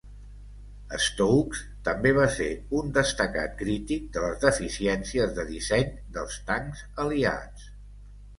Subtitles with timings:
[1.07, 2.47] Stokes també va ser
[2.79, 7.71] un destacat crític de les deficiències de disseny dels tancs aliats.